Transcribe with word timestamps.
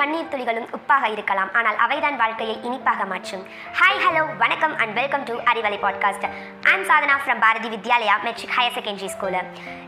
கண்ணீர் 0.00 0.28
துளிகளும் 0.32 0.68
உப்பாக 0.76 1.10
இருக்கலாம். 1.10 1.54
ஆனால் 1.54 1.76
அவைதான் 1.76 2.16
வாழ்க்கையை 2.16 2.58
இனிப்பாக 2.62 3.04
மாற்றும். 3.04 3.46
ஹாய் 3.80 4.00
ஹலோ 4.04 4.36
வணக்கம் 4.36 4.78
and 4.78 4.94
welcome 4.94 5.24
to 5.24 5.34
Arivalai 5.34 5.78
podcast 5.84 6.26
I'm 6.62 6.84
Sadhana 6.88 7.16
from 7.24 7.40
Bharathi 7.40 7.68
Vidyalaya 7.68 8.14
matric 8.22 8.54
higher 8.56 8.76
secondary 8.76 9.06
school 9.06 9.38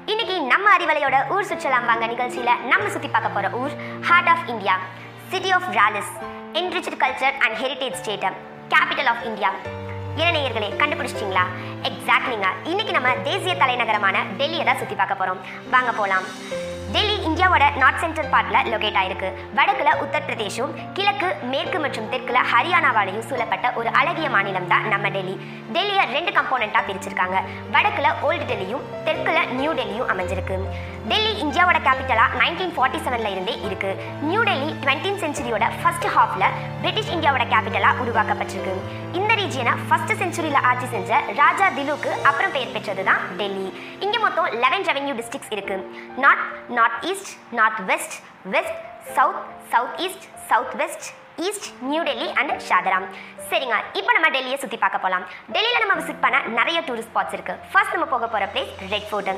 இன்னைக்கு 0.06 0.40
நம்ம 0.40 0.76
அறிவலையோட 0.76 1.28
ஊர் 1.28 1.44
சுற்றலாம் 1.44 1.84
வாங்க 1.84 2.06
நிகழ்ச்சியில் 2.06 2.60
நம்ம 2.64 2.88
சுற்றி 2.88 3.08
பார்க்க 3.08 3.28
போகிற 3.28 3.50
ஊர் 3.62 3.70
heart 4.02 4.28
of 4.28 4.44
India 4.46 4.74
city 5.28 5.50
of 5.50 5.68
rallies 5.72 6.12
enriched 6.52 6.96
culture 7.04 7.38
and 7.38 7.56
heritage 7.62 7.92
state 7.92 8.26
capital 8.68 9.10
of 9.14 9.24
India 9.24 9.52
இளநேயர்களே 10.16 10.70
கண்டுபிடிச்சிட்டிங்களா? 10.80 11.44
எக்ஸாக்ட்லிங்க 11.82 12.48
இன்னைக்கு 12.64 12.92
நம்ம 12.92 13.14
தேசிய 13.22 13.54
தலைநகரமான 13.54 14.16
டெல்லியை 14.38 14.64
தான் 14.64 14.76
சுற்றி 14.76 14.94
பார்க்க 14.94 15.14
போகிறோம் 15.14 15.40
வாங்க 15.70 15.90
போகலாம் 15.92 16.26
டெல்லி 16.92 17.16
இந்தியாவோட 17.42 17.68
நார்த் 17.80 18.00
சென்ட்ரல் 18.02 18.28
பார்ட்ல 18.32 18.58
லொகேட் 18.72 18.98
ஆயிருக்கு. 18.98 19.28
வடக்குல 19.56 19.92
உத்தரப்பிரதேஷும் 20.02 20.74
கிழக்கு 20.96 21.28
மேற்கு 21.52 21.78
மற்றும் 21.84 22.06
தெற்குல 22.12 22.38
ஹரியானாவாலையும் 22.50 23.24
சூழப்பட்ட 23.30 23.72
ஒரு 23.78 23.88
அழகிய 24.00 24.28
மாநிலம் 24.34 24.68
தான் 24.72 24.86
நம்ம 24.92 25.08
டெல்லி. 25.16 25.34
டெல்லியை 25.74 26.04
ரெண்டு 26.14 26.32
கம்போனண்டா 26.36 26.80
பிரிச்சிருக்காங்க. 26.88 27.38
வடக்குல 27.74 28.12
ஓல்டு 28.28 28.46
டெல்லியும் 28.50 28.86
தெற்குல 29.08 29.38
நியூ 29.58 29.72
டெல்லியும் 29.78 30.10
அமைஞ்சிருக்கு. 30.14 30.58
டெல்லி 31.10 31.32
இந்தியாவோட 31.44 31.78
கேபிட்டலா 31.86 32.26
நைன்டீன் 32.42 32.74
ஃபார்ட்டி 32.76 33.00
செவன்ல 33.06 33.32
இருந்தே 33.34 33.56
இருக்கு. 33.68 33.90
நியூ 34.28 34.42
டெல்லி 34.50 34.70
டுவெண்ட்டீன் 34.84 35.20
சென்ச்சுரியோட 35.24 35.66
ஃபர்ஸ்ட் 35.80 36.08
ஹாஃப்ல 36.16 36.44
பிரிட்டிஷ் 36.82 37.12
இந்தியாவோட 37.16 37.46
கேபிட்டலா 37.54 37.90
உருவாக்கப்பட்டிருக்கு. 38.04 38.74
இந்த 39.18 39.32
ரீஜியனை 39.40 39.72
ஃபர்ஸ்ட் 39.88 40.12
செஞ்சுரியில 40.20 40.60
ஆட்சி 40.70 40.86
செஞ்ச 40.94 41.10
ராஜா 41.40 41.66
திலுக்கு 41.78 42.12
அப்புறம் 42.28 42.54
பெயர் 42.54 42.72
பெற்றது 42.76 43.02
தான் 43.10 43.20
டெல்லி. 43.40 43.66
இங்கே 44.04 44.18
மொத்தம் 44.24 44.46
லெவன் 44.64 44.84
ரெவென்யூ 44.88 45.14
டிஸ்ட்ரிக்ஸ் 45.18 45.52
இருக்கு. 45.56 45.76
North 46.24 46.46
north 46.78 47.04
east 47.10 47.32
north 47.58 47.82
west 47.90 48.16
west 48.54 48.78
south 49.16 49.42
south 49.72 49.98
east 50.06 50.26
south 50.50 50.74
west 50.82 51.06
east 51.48 51.68
New 51.90 52.02
Delhi 52.08 52.28
and 52.40 52.54
ஷாதராம் 52.68 53.06
சரிங்க 53.50 53.76
இப்போ 53.98 54.12
நம்ம 54.16 54.28
டெல்லியை 54.34 54.58
சுற்றி 54.60 54.78
பார்க்க 54.82 55.04
போகலாம் 55.04 55.24
டெல்லியில் 55.54 55.82
நம்ம 55.82 55.94
விசிட் 55.98 56.22
பண்ண 56.24 56.36
நிறைய 56.58 56.78
டூரிஸ்ட் 56.86 57.10
ஸ்பாட்ஸ் 57.12 57.34
இருக்கு. 57.36 57.54
ஃபர்ஸ்ட் 57.72 57.94
நம்ம 57.94 58.06
போக 58.12 58.26
போகிற 58.34 58.46
பிளேஸ் 58.52 58.72
ரெட் 58.92 59.08
ஃபோர்ட் 59.10 59.30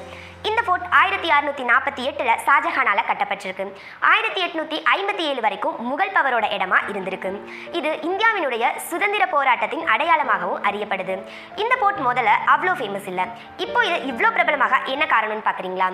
இந்த 0.48 0.60
ஃபோர்ட் 0.66 0.86
ஆயிரத்தி 0.98 1.28
அறுநூத்தி 1.36 1.64
நாற்பத்தி 1.70 2.02
எட்டில் 2.08 2.30
ஷாஜஹானால் 2.46 3.00
கட்டப்பட்டிருக்கு. 3.08 3.64
ஆயிரத்தி 4.12 4.40
எட்நூத்தி 4.46 4.78
ஐம்பத்தி 4.96 5.24
ஏழு 5.30 5.40
வரைக்கும் 5.46 5.76
முகல் 5.90 6.12
பவரோட 6.16 6.46
இடமா 6.56 6.78
இருந்திருக்கு. 6.92 7.30
இது 7.78 7.90
இந்தியாவினுடைய 8.08 8.64
சுதந்திர 8.90 9.26
போராட்டத்தின் 9.34 9.84
அடையாளமாகவும் 9.94 10.62
அறியப்படுது. 10.70 11.16
இந்த 11.62 11.74
போர்ட் 11.82 12.02
முதல்ல 12.08 12.34
அவ்வளோ 12.54 12.74
ஃபேமஸ் 12.80 13.08
இல்லை. 13.12 13.26
இப்போ 13.66 13.82
இது 13.88 13.98
இவ்வளோ 14.12 14.30
பிரபலமாக 14.36 14.80
என்ன 14.94 15.06
காரணம்னு 15.14 15.46
பார்க்குறீங்களா 15.48 15.90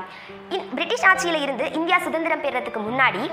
பிரிட்டிஷ் 0.76 1.06
ஆட்சியில் 1.12 1.42
இருந்து 1.46 1.64
இந்தியா 1.78 1.98
சுதந்திரம் 2.06 2.44
பெறதுக்கு 2.46 2.82
முன்னாடி 2.88 3.24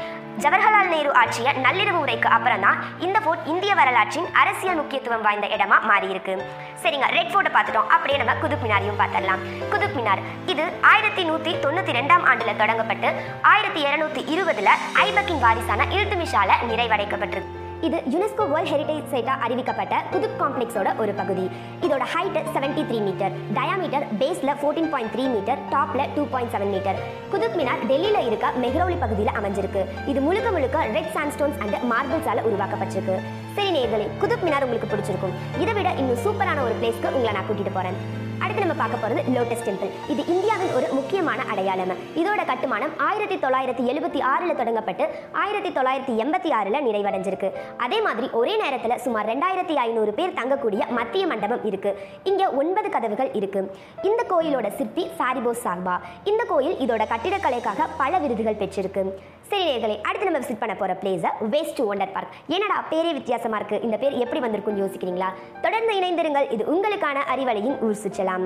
ஜவஹர்லால் 0.43 0.91
நேரு 0.95 1.11
ஆட்சிய 1.21 1.51
நள்ளிரவு 1.65 1.99
உரைக்கு 2.05 2.27
அப்புறம் 2.35 2.56
தான் 2.65 2.77
இந்த 3.05 3.17
ஃபோர்ட் 3.19 3.47
இந்திய 3.53 3.73
வரலாற்றின் 3.79 4.27
அரசியல் 4.41 4.79
முக்கியத்துவம் 4.79 5.25
வாய்ந்த 5.27 5.47
இடமா 5.55 5.77
மாறி 5.89 6.09
இருக்கு 6.13 6.35
சரிங்க 6.83 7.09
ரெட் 7.17 7.31
ஃபோர்ட்டை 7.33 7.51
பார்த்துட்டோம். 7.57 7.89
அப்படியே 7.95 8.19
நம்ம 8.23 8.35
குதுப் 8.43 8.63
மினாரையும் 8.65 8.99
பார்த்துடலாம். 9.01 9.43
குதுப் 9.73 9.95
மினார் 9.97 10.23
இது 10.53 10.65
ஆயிரத்தி 10.93 11.23
நூற்றி 11.23 11.53
தொண்ணூற்றி 11.65 11.95
ரெண்டாம் 11.99 12.25
ஆண்டில் 12.31 12.59
தொடங்கப்பட்டு 12.63 13.11
ஆயிரத்தி 13.53 13.83
இருநூத்தி 13.87 14.23
இருபதுல 14.35 14.73
ஐபக்கின் 15.05 15.43
வாரிசான 15.45 15.87
இல்துமிஷால 15.99 16.59
நிறைவடைக்கப்பட்டிருக்கு. 16.71 17.65
இது 17.81 17.97
யுனெஸ்கோ 18.13 18.43
வேர்ல்ட் 18.51 18.71
ஹெரிடேஜ் 18.73 19.09
சைட்டா 19.11 19.33
அறிவிக்கப்பட்ட 19.45 19.95
குதுப் 20.13 20.37
காம்ப்ளெக்ஸோட 20.39 20.97
ஒரு 20.97 21.13
பகுதி. 21.13 21.49
இதோட 21.81 22.03
height 22.13 22.39
seventy 22.55 22.83
three 22.89 22.99
metre 23.07 23.31
diameter 23.57 24.05
பேஸ்ல 24.19 24.53
ஃபோர்டீன் 24.61 24.89
பாயிண்ட் 24.89 25.11
த்ரீ 25.15 25.25
மீட்டர் 25.33 25.59
டாப்ல 25.73 26.05
two 26.15 26.25
point 26.33 26.53
seven 26.53 26.71
metre 26.75 26.99
Qutub 27.31 27.57
Minar 27.59 27.83
டெல்லியில 27.89 28.25
இருக்க 28.27 28.51
மெஹ்ரௌலி 28.63 28.99
பகுதியில் 28.99 29.35
அமைஞ்சிருக்கு. 29.39 29.83
இது 30.07 30.21
முழுக்க 30.21 30.51
முழுக்க 30.51 30.83
ரெட் 30.83 31.11
சாண்ட்ஸ்டோன்ஸ் 31.15 31.59
அண்ட் 31.59 31.77
மார்பிள்ஸால 31.93 32.45
உருவாக்கப்பட்டிருக்கு. 32.49 33.17
சரி 33.55 33.71
நேர்களே 33.77 34.07
குதுப் 34.21 34.45
மினார் 34.45 34.63
உங்களுக்கு 34.63 34.91
பிடிச்சிருக்கும். 34.93 35.35
இதை 35.59 35.73
விட 35.73 35.93
இன்னும் 35.97 36.23
சூப்பரான 36.25 36.63
ஒரு 36.63 36.75
பிளேஸ்க்கு 36.81 37.11
உங்களை 37.11 37.31
நான் 37.31 37.49
கூட்டிட்டு 37.49 37.73
போறேன். 37.73 38.25
அடுத்து 38.43 38.65
நம்ம 38.65 38.77
பார்க்க 38.81 38.97
போகிறது 39.03 39.21
லோட்டஸ் 39.35 39.63
டெம்பிள் 39.67 39.91
இது 40.13 40.21
இந்தியாவின் 40.33 40.73
ஒரு 40.77 40.87
முக்கியமான 40.97 41.39
அடையாளம். 41.51 42.01
இதோட 42.21 42.41
கட்டுமானம் 42.45 42.93
ஆயிரத்தி 43.07 43.35
தொள்ளாயிரத்தி 43.35 43.83
எழுபத்தி 43.91 44.19
ஆறுல 44.31 44.51
தொடங்கப்பட்டு 44.59 45.05
ஆயிரத்தி 45.43 45.69
தொள்ளாயிரத்தி 45.77 46.13
எண்பத்தி 46.23 46.49
ஆறுல 46.59 46.81
நிறைவடைஞ்சிருக்கு. 46.87 47.49
அதே 47.77 48.01
மாதிரி 48.01 48.29
ஒரே 48.41 48.53
நேரத்தில் 48.63 48.97
சுமார் 49.05 49.29
ரெண்டாயிரத்தி 49.31 49.75
ஐநூறு 49.85 50.13
பேர் 50.13 50.37
தங்கக்கூடிய 50.39 50.83
மத்திய 50.99 51.27
மண்டபம் 51.27 51.65
இருக்கு. 51.65 51.93
இங்கே 52.23 52.47
ஒன்பது 52.61 52.89
கதவுகள் 52.89 53.31
இருக்கு. 53.33 53.63
இந்த 54.01 54.23
கோயிலோட 54.29 54.75
சிற்பி 54.75 55.05
சாரிபோஸ் 55.19 55.65
சார்பா. 55.65 55.97
இந்த 56.23 56.43
கோயில் 56.51 56.77
இதோட 56.85 57.05
கட்டிடக்கலைக்காக 57.13 57.87
பல 57.97 58.17
விருதுகள் 58.17 58.61
பெற்றிருக்கு. 58.61 59.03
சரி 59.49 59.65
நேர்களே 59.67 59.95
அடுத்து 60.01 60.25
நம்ம 60.27 60.39
விசிட் 60.43 60.59
பண்ண 60.61 60.73
போகிற 60.75 60.93
place 61.01 61.25
waste 61.53 61.75
to 61.75 61.83
wonder 61.93 62.11
park 62.15 62.33
என்னடா 62.47 62.77
பேரே 62.89 63.11
வித்தியாசமாக 63.17 63.59
இருக்கு? 63.59 63.85
இந்த 63.85 63.97
பேர் 63.97 64.17
எப்படி 64.23 64.39
வந்திருக்கும்னு 64.45 64.83
யோசிக்கிறீங்களா? 64.83 65.29
தொடர்ந்து 65.61 65.93
இணைந்திருங்கள். 65.99 66.51
இது 66.51 66.63
உங்களுக்கான 66.73 67.23
அறிவலையின் 67.33 67.77
ஊர் 67.85 67.97
சுற்றலாம். 68.03 68.45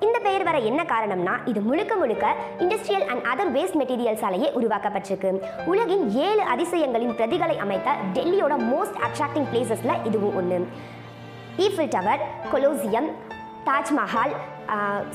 இந்த 0.00 0.18
பெயர் 0.18 0.42
வர 0.42 0.58
என்ன 0.58 0.82
காரணம்னா 0.82 1.34
இது 1.44 1.60
முழுக்க 1.60 1.94
முழுக்க 1.94 2.34
இண்டஸ்ட்ரியல் 2.58 3.06
அண்ட் 3.12 3.26
அதர் 3.32 3.52
வேஸ்ட் 3.56 3.78
மெட்டீரியல்ஸாலேயே 3.80 4.50
உருவாக்கப்பட்டிருக்கு. 4.60 5.32
உலகின் 5.66 6.10
ஏழு 6.28 6.42
அதிசயங்களின் 6.54 7.16
பிரதிகளை 7.20 7.58
அமைத்த 7.66 7.90
டெல்லியோட 8.14 8.56
மோஸ்ட் 8.70 8.98
அட்ராக்டிங் 9.08 9.50
பிளேசஸில் 9.52 10.06
இதுவும் 10.06 10.36
ஒன்று 10.36 10.68
Eiffel 11.58 11.92
Tower 11.96 12.24
Colosseum 12.52 13.10
Taj Mahal 13.66 14.32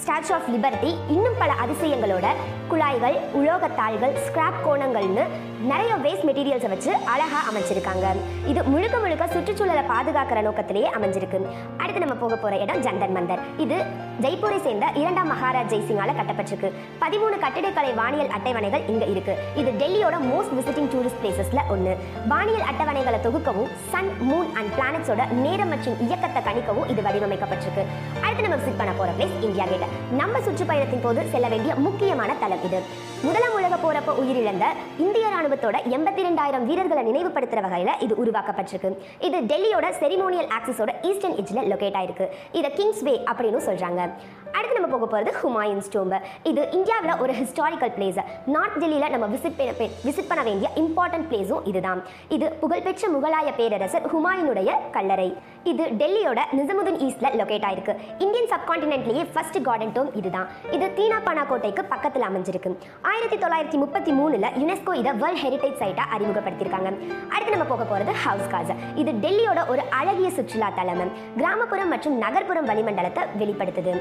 Statue 0.03 0.31
of 0.37 0.49
Liberty 0.53 0.91
இன்னும் 1.15 1.37
பல 1.41 1.51
அதிசயங்களோட 1.63 2.27
குழாய்கள் 2.71 3.17
உலோகத்தாள்கள் 3.39 4.15
ஸ்கிராப் 4.25 4.59
கோணங்கள்னு 4.65 5.23
நிறைய 5.69 5.91
வேஸ்ட் 6.05 6.25
மெட்டீரியல்ஸை 6.29 6.69
வச்சு 6.73 6.91
அழகாக 7.13 7.43
அமைச்சிருக்காங்க. 7.51 8.07
இது 8.51 8.59
முழுக்க 8.73 8.97
முழுக்க 9.03 9.27
சுற்றுச்சூழலை 9.35 9.83
பாதுகாக்கிற 9.93 10.41
நோக்கத்திலேயே 10.47 10.89
அமைஞ்சிருக்கு. 10.97 11.39
அடுத்து 11.81 12.03
நம்ம 12.03 12.17
போக 12.23 12.35
போகிற 12.35 12.59
இடம் 12.63 12.83
ஜந்தன் 12.87 13.15
மந்தர். 13.17 13.41
இது 13.63 13.77
ஜெய்ப்பூரை 14.23 14.59
சேர்ந்த 14.65 14.85
இரண்டாம் 15.01 15.31
மகாராஜ் 15.33 15.71
ஜெய்சிங்கால 15.73 16.13
கட்டப்பட்டிருக்கு 16.19 16.69
பதிமூணு 17.03 17.35
கட்டிடக்கலை 17.45 17.91
வானியல் 18.01 18.31
அட்டவணைகள் 18.37 18.85
இங்க 18.93 19.05
இருக்கு. 19.13 19.35
இது 19.61 19.71
டெல்லியோட 19.81 20.19
மோஸ்ட் 20.29 20.55
விசிட்டிங் 20.59 20.91
டூரிஸ்ட் 20.93 21.21
பிளேசஸ்ல 21.23 21.63
ஒன்று 21.75 21.95
வானியல் 22.33 22.67
அட்டவணைகளை 22.69 23.21
தொகுக்கவும் 23.25 23.73
சன் 23.93 24.11
மூன் 24.29 24.49
அண்ட் 24.59 24.71
பிளானட்ஸோட 24.77 25.25
நேரம் 25.43 25.73
மற்றும் 25.75 25.97
இயக்கத்தை 26.07 26.41
கணிக்கவும் 26.49 26.89
இது 26.93 27.01
வடிவமைக்கப்பட்டிருக்கு. 27.09 27.85
அடுத்து 28.23 28.47
நம்ம 28.47 28.59
விசிட் 28.61 28.79
பண்ண 28.83 28.93
போற 29.01 29.11
பிளேஸ் 29.19 29.36
இந்தியா 29.41 29.65
கேட். 29.65 29.85
நம்ம 30.11 30.39
சுற்றுப்பயணத்தின் 30.39 31.01
போது 31.01 31.25
செல்ல 31.31 31.47
வேண்டிய 31.47 31.75
முக்கியமான 31.75 32.35
தளம் 32.39 32.63
இது. 32.63 32.81
முதலாம் 33.21 33.53
உலக 33.53 33.75
போறப்ப 33.75 34.11
உயிரிழந்த 34.19 34.65
இந்திய 34.97 35.27
ராணுவத்தோட 35.27 35.75
எண்பத்தி 35.93 36.23
ரெண்டாயிரம் 36.27 36.65
வீரர்களை 36.65 37.03
நினைவுபடுத்துற 37.11 37.61
வகையில 37.65 38.01
இது 38.01 38.15
உருவாக்கப்பட்டிருக்கு. 38.25 38.97
இது 39.19 39.39
டெல்லியோட 39.39 39.89
செரிமோனியல் 39.99 40.49
ஆக்சிஸோட 40.57 40.89
ஈஸ்டர்ன் 41.01 41.35
எட்ஜ்ல 41.35 41.65
லொகேட் 41.71 41.97
ஆயிருக்கு. 42.01 42.27
இதை 42.51 42.73
கிங்ஸ் 42.73 43.01
வே 43.01 43.21
அப்படின்னு 43.33 43.61
சொல்றாங்க. 43.69 44.11
அடுத்து 44.55 44.75
நம்ம 44.77 44.89
போக 44.93 45.05
போகிறது 45.13 45.31
ஹுமாயூன்ஸ் 45.41 45.91
டோம்ப 45.93 46.19
இது 46.51 46.61
இந்தியாவில் 46.77 47.19
ஒரு 47.23 47.33
ஹிஸ்டாரிக்கல் 47.39 47.93
பிளேஸ் 47.97 48.19
நார்த் 48.55 48.77
டெல்லியில் 48.81 49.13
நம்ம 49.15 49.27
விசிட் 49.33 49.57
பண்ண 49.59 49.89
விசிட் 50.07 50.29
பண்ண 50.29 50.41
வேண்டிய 50.49 50.69
இம்பார்ட்டன்ட் 50.83 51.27
பிளேஸும் 51.31 51.65
இதுதான். 51.71 52.01
இது 52.35 52.47
புகழ்பெற்ற 52.61 53.09
முகலாய 53.15 53.49
பேரரசர் 53.59 54.07
ஹுமாயூனுடைய 54.13 54.69
கல்லறை. 54.95 55.29
இது 55.71 55.83
டெல்லியோட 56.01 56.39
நிசமுதீன் 56.59 56.99
ஈஸ்ட்ல 57.07 57.31
லொகேட் 57.39 57.65
ஆயிருக்கு. 57.69 57.95
இந்தியன் 58.25 58.51
சப்கான்டினென்ட்லேயே 58.53 59.23
ஃபர்ஸ்ட் 59.33 59.59
கார்டன் 59.67 59.93
டோம் 59.97 60.11
இதுதான். 60.21 60.47
இது 60.77 60.87
தீனாபானா 60.99 61.43
கோட்டைக்கு 61.51 61.85
பக்கத்தில் 61.93 62.27
அமைஞ்சிருக்கு. 62.29 62.71
ஆயிரத்தி 63.11 63.39
தொள்ளாயிரத்தி 63.43 63.79
முப்பத்தி 63.83 64.13
மூணுல 64.19 64.51
யுனெஸ்கோ 64.61 64.95
இதை 65.01 65.13
வேர்ல்ட் 65.23 65.43
ஹெரிட்டேஜ் 65.45 65.81
சைட்டா 65.83 66.05
அறிமுகப்படுத்தியிருக்காங்க. 66.17 66.91
அடுத்து 67.33 67.55
நம்ம 67.55 67.69
போக 67.73 67.83
போகிறது 67.83 68.13
ஹவுஸ் 68.25 68.51
காஸ் 68.55 68.73
இது 69.03 69.13
டெல்லியோட 69.25 69.59
ஒரு 69.73 69.83
அழகிய 69.99 70.29
சுற்றுலா 70.37 70.69
தலம் 70.79 71.13
கிராமப்புறம் 71.41 71.91
மற்றும் 71.95 72.17
நகர்ப்புறம் 72.25 72.67
வளிமண்டலத்தை 72.71 73.23
வெளிப்படுத்துது. 73.41 73.93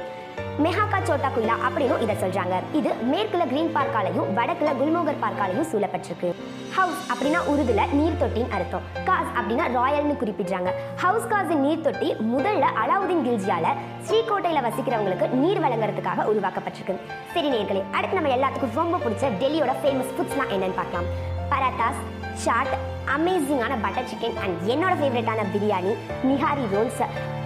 மெஹாக்கா 0.64 0.98
சோட்டா 1.08 1.28
குயிலா 1.34 1.54
அப்படின்னு 1.66 1.96
இதை 2.04 2.14
சொல்றாங்க. 2.22 2.56
இது 2.78 2.90
மேற்குல 3.12 3.42
கிரீன் 3.52 3.72
பார்க்காலையும் 3.76 4.28
வடக்குல 4.38 4.70
குல்மோகர் 4.80 5.22
பார்க்காலையும் 5.24 5.68
சூழப்பட்டிருக்கு. 5.72 6.30
ஹவுஸ் 6.76 7.02
அப்படின்னா 7.12 7.40
உருதுல 7.52 7.82
நீர் 7.98 8.18
தொட்டின்னு 8.22 8.54
அர்த்தம். 8.56 8.86
காஸ் 9.08 9.30
அப்படின்னா 9.38 9.66
ராயல்னு 9.76 10.16
குறிப்பிடுறாங்க. 10.22 10.72
ஹவுஸ் 11.02 11.28
காஸின் 11.32 11.62
நீர் 11.66 11.84
தொட்டி 11.86 12.08
முதல்ல 12.32 12.64
அலாவுதீன் 12.82 13.24
கில்ஜியால 13.26 13.66
ஸ்ரீகோட்டையில 14.08 14.62
வசிக்கிறவங்களுக்கு 14.66 15.28
நீர் 15.42 15.62
வழங்குறதுக்காக 15.64 16.26
உருவாக்கப்பட்டிருக்கு. 16.32 16.96
சரி 17.34 17.48
நேர்களே 17.54 17.84
அடுத்து 17.96 18.18
நம்ம 18.18 18.34
எல்லாத்துக்கும் 18.36 18.76
ரொம்ப 18.82 19.00
பிடிச்ச 19.04 19.32
டெல்லியோட 19.42 19.74
ஃபேமஸ் 19.82 20.12
ஃபுட்ஸ்னா 20.16 20.46
என்னன்னு 20.56 20.78
பார்க்கலாம். 20.82 21.08
பராட்டாஸ் 21.52 22.02
சாட் 22.44 22.74
அமேசிங்கான 23.14 23.74
பட்டர் 23.82 24.08
சிக்கன் 24.10 24.38
அண்ட் 24.44 24.56
என்னோட 24.72 24.94
ஃபேவரட்டான 25.00 25.44
biryani 25.52 25.92
nihari 26.28 26.64
rolls 26.74 27.02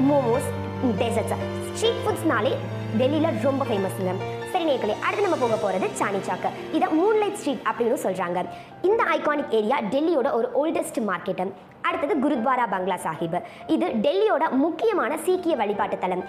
momos 0.08 0.50
desserts 1.00 1.42
street 1.74 2.02
ஃபுட்ஸ்னாலே 2.04 2.52
டெல்லியில் 2.98 3.40
ரொம்ப 3.46 3.62
ஃபேமஸ்ங்க 3.68 4.12
சரி 4.52 4.64
நேர்களே 4.68 4.94
அடுத்து 5.06 5.24
நம்ம 5.26 5.38
போக 5.42 5.56
போகிறது 5.56 5.86
சானி 5.98 6.20
சாக்கு. 6.28 6.50
இதை 6.76 6.86
மூன்லைட் 6.98 7.38
ஸ்ட்ரீட் 7.40 7.66
அப்படின்னு 7.68 7.98
சொல்கிறாங்க 8.04 8.38
இந்த 8.88 9.02
ஐகானிக் 9.16 9.54
ஏரியா 9.58 9.76
டெல்லியோட 9.92 10.28
ஒரு 10.38 10.48
ஓல்டஸ்ட் 10.60 11.00
மார்க்கெட் 11.10 11.42
அடுத்தது 11.88 12.14
குருத்வாரா 12.24 12.64
பங்களா 12.72 12.96
சாஹிப். 13.04 13.36
இது 13.74 13.86
டெல்லியோட 14.06 14.44
முக்கியமான 14.64 15.12
சீக்கிய 15.26 15.54
வழிபாட்டு 15.60 15.98
தலம். 15.98 16.24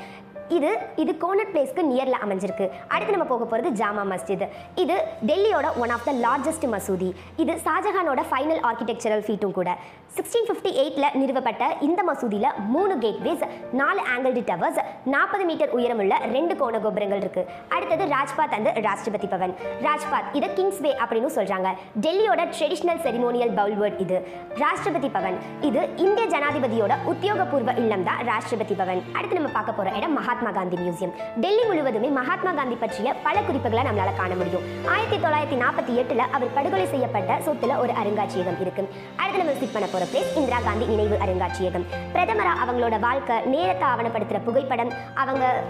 இது 0.57 0.69
இது 1.01 1.11
கோனட் 1.23 1.51
பிளேஸ்க்கு 1.53 1.81
நியரில் 1.89 2.21
அமைஞ்சிருக்கு. 2.23 2.65
அடுத்து 2.93 3.13
நம்ம 3.15 3.27
போக 3.31 3.43
போகிறது 3.51 3.69
ஜாமா 3.81 4.03
மஸ்ஜித். 4.11 4.45
இது 4.83 4.95
டெல்லியோட 5.29 5.67
ஒன் 5.83 5.93
ஆஃப் 5.95 6.05
த 6.07 6.13
லார்ஜஸ்ட் 6.25 6.65
மசூதி. 6.73 7.09
இது 7.43 7.53
ஷாஜஹானோட 7.65 8.21
ஃபைனல் 8.29 8.61
ஆர்கிடெக்சரல் 8.69 9.23
ஃபீட்டும் 9.27 9.55
கூட. 9.57 9.69
சிக்ஸ்டீன் 10.15 10.47
ஃபிஃப்டி 10.47 10.71
எயிட்டில் 10.81 11.15
நிறுவப்பட்ட 11.21 11.63
இந்த 11.87 12.01
மசூதியில் 12.09 12.47
மூணு 12.73 12.93
கேட்வேஸ் 13.03 13.43
நாலு 13.81 14.01
ஆங்கிள்டு 14.13 14.41
டவர்ஸ் 14.49 14.79
நாற்பது 15.13 15.43
மீட்டர் 15.49 15.75
உயரமுள்ள 15.77 16.15
ரெண்டு 16.35 16.55
கோண 16.61 16.81
கோபுரங்கள் 16.85 17.21
இருக்கு. 17.23 17.43
அடுத்தது 17.75 18.05
ராஜ்பாத் 18.15 18.55
அண்ட் 18.57 18.71
ராஷ்டிரபதி 18.87 19.29
பவன். 19.35 19.53
ராஜ்பாத் 19.87 20.29
இது 20.39 20.49
கிங்ஸ் 20.57 20.81
வே 20.85 20.91
அப்படின்னு 21.03 21.31
சொல்றாங்க. 21.37 21.69
டெல்லியோட 22.07 22.41
ட்ரெடிஷ்னல் 22.55 23.01
செரிமோனியல் 23.05 23.55
பவுல் 23.59 23.77
வேர்ட் 23.81 24.01
இது. 24.05 24.19
ராஷ்டிரபதி 24.63 25.11
பவன். 25.17 25.37
இது 25.69 25.81
இந்திய 26.05 26.27
ஜனாதிபதியோட 26.35 26.93
உத்தியோகபூர்வ 27.13 27.77
இல்லம் 27.83 28.05
தான் 28.09 28.21
ராஷ்டிரபதி 28.31 28.77
பவன். 28.83 29.01
அடுத்து 29.17 29.39
நம்ம 29.39 29.53
பார்க்க 29.57 29.79
போகிற 29.79 29.95
இடம் 30.01 30.17
மகாத்மா 30.19 30.40
காந்தி 30.49 30.75
மியூசியம். 30.75 31.13
டெல்லி 31.35 31.63
முழுவதுமே 31.63 32.07
மகாத்மா 32.07 32.51
காந்தி 32.51 32.75
பற்றிய 32.75 33.13
பல 33.13 33.39
குறிப்புகளை 33.41 33.83
நம்மளால 33.83 34.15
காண 34.15 34.35
முடியும். 34.35 34.63
ஆயிரத்தி 34.87 35.17
தொள்ளாயிரத்தி 35.17 35.59
நாற்பத்தி 35.59 36.03
எட்டுல 36.03 36.17
அவர் 36.17 36.53
படுகொலை 36.53 36.87
செய்யப்பட்ட 36.87 37.37
சொத்துல 37.37 37.77
ஒரு 37.77 37.93
அருங்காட்சியகம் 37.93 38.61
இருக்கு. 38.61 38.89
அடுத்து 39.15 39.43
நம்ம 39.43 39.51
விசிட் 39.51 39.73
பண்ண 39.73 39.87
போற 39.87 40.05
பிளேஸ் 40.05 40.37
இந்திரா 40.37 40.59
காந்தி 40.59 40.85
நினைவு 40.85 41.17
அருங்காட்சியகம். 41.25 41.85
பிரதமரா 42.13 42.53
அவங்களோட 42.65 42.99
வாழ்க்கை 42.99 43.41
நேரத்தை 43.41 43.87
ஆவணப்படுத்துற 43.89 44.43
புகைப்படம். 44.43 44.91
அவங்க 45.15 45.63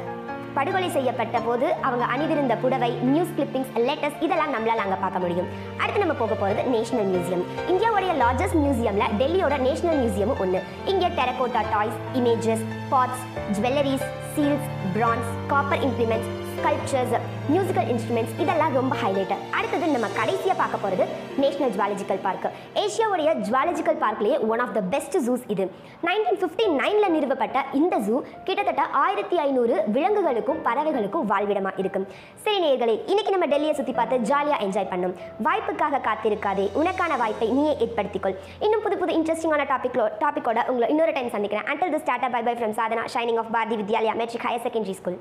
படுகொலை 0.56 0.90
செய்யப்பட்ட 0.90 1.40
போது 1.40 1.76
அவங்க 1.82 2.06
அணிந்திருந்த 2.06 2.56
புடவை 2.56 2.90
நியூஸ் 3.04 3.34
கிளிப்பிங்ஸ் 3.38 3.72
லெட்டர்ஸ் 3.76 4.22
இதெல்லாம் 4.22 4.54
நம்மளால 4.56 4.76
அங்க 4.76 4.96
பார்க்க 4.96 5.20
முடியும். 5.20 5.48
அடுத்து 5.80 6.00
நம்ம 6.00 6.14
போக 6.14 6.34
போறது 6.34 6.64
நேஷனல் 6.68 7.06
மியூசியம் 7.06 7.44
இந்தியாவுடைய 7.70 8.14
லார்ஜஸ்ட் 8.14 8.60
மியூசியம்ல 8.64 9.08
டெல்லியோட 9.18 9.58
நேஷனல் 9.58 9.98
மியூசியமும் 9.98 10.40
ஒன்று 10.40 10.62
இங்கே 10.86 11.08
terracotta 11.08 11.62
toys 11.72 12.00
images 12.14 12.64
pots 12.90 13.24
jewelleries 13.52 14.06
seals 14.36 14.68
bronze 14.94 15.30
copper 15.48 15.80
implements 15.80 16.30
sculptures 16.62 17.14
musical 17.54 17.88
instruments 17.92 18.34
இதெல்லாம் 18.44 18.74
ரொம்ப 18.80 18.94
ஹைலைட் 19.02 19.32
அடுத்தது 19.58 19.86
நம்ம 19.94 20.08
கடைசியாக 20.18 20.56
பார்க்க 20.60 20.84
போகிறது 20.84 21.06
நேஷனல் 21.44 21.72
ஜுவாலஜிக்கல் 21.76 22.22
பார்க் 22.26 22.46
ஏஷியாவுடைய 22.82 23.30
zoological 23.46 23.98
பார்க்லேயே 24.04 24.36
one 24.52 24.62
of 24.66 24.74
the 24.78 24.82
best 24.94 25.18
zoos 25.28 25.46
இது. 25.54 25.66
நைன்டீன் 26.08 26.40
ஃபிஃப்டி 26.42 26.66
நைனில் 26.82 27.14
நிறுவப்பட்ட 27.16 27.64
இந்த 27.80 27.96
ஜூ 28.08 28.16
கிட்டத்தட்ட 28.48 28.84
ஆயிரத்தி 29.04 29.38
ஐநூறு 29.46 29.76
விலங்குகளுக்கும் 29.96 30.62
பறவைகளுக்கும் 30.68 31.26
வாழ்விடமாக 31.32 31.82
இருக்கும் 31.84 32.06
சரி 32.46 32.60
நேர்களே 32.66 32.96
இன்னைக்கு 33.12 33.34
நம்ம 33.36 33.48
டெல்லியை 33.54 33.76
சுற்றி 33.80 33.96
பார்த்து 34.00 34.22
ஜாலியாக 34.32 34.64
என்ஜாய் 34.68 34.92
பண்ணும். 34.94 35.16
வாய்ப்புக்காக 35.48 36.02
காத்திருக்காதே 36.10 36.68
உனக்கான 36.82 37.18
வாய்ப்பை 37.24 37.50
நீயே 37.58 37.74
ஏற்படுத்திக்கொள். 37.88 38.38
இன்னும் 38.68 38.86
புது 38.86 38.98
புது 39.04 39.18
இன்ட்ரெஸ்டிங்கான 39.20 39.66
டாபிக்லோ 39.74 40.08
டாப்பிக்கோட 40.24 40.60
உங்களை 40.72 40.90
இன்னொரு 40.96 41.16
டைம் 41.18 41.34
சந்திக்கிறேன். 41.36 41.68
Until 41.74 41.94
the 41.96 42.02
start 42.06 42.32
bye 42.38 42.44
bye 42.50 42.56
from 42.62 42.78
Sadhana 42.82 43.06
shining 43.16 43.42
of 43.44 43.54
Bharathi 43.58 43.78
Vidyalaya 43.84 44.16
matric 44.24 44.48
higher 44.48 44.66
secondary 44.68 44.98
school 45.02 45.20